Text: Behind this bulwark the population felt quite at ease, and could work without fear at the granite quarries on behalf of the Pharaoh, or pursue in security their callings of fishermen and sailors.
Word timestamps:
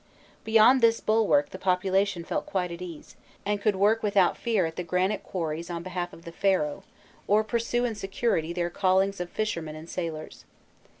Behind 0.43 0.81
this 0.81 0.99
bulwark 0.99 1.51
the 1.51 1.59
population 1.59 2.23
felt 2.23 2.47
quite 2.47 2.71
at 2.71 2.81
ease, 2.81 3.15
and 3.45 3.61
could 3.61 3.75
work 3.75 4.01
without 4.01 4.35
fear 4.35 4.65
at 4.65 4.75
the 4.75 4.81
granite 4.81 5.21
quarries 5.21 5.69
on 5.69 5.83
behalf 5.83 6.11
of 6.11 6.25
the 6.25 6.31
Pharaoh, 6.31 6.83
or 7.27 7.43
pursue 7.43 7.85
in 7.85 7.93
security 7.93 8.51
their 8.51 8.71
callings 8.71 9.19
of 9.19 9.29
fishermen 9.29 9.75
and 9.75 9.87
sailors. 9.87 10.43